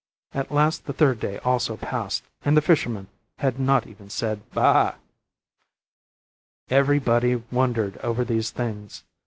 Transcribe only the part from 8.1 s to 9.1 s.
these things.